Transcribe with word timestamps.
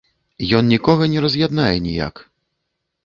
Ён 0.59 0.67
нікога 0.73 1.03
не 1.13 1.19
раз'яднае 1.25 1.75
ніяк. 1.89 2.15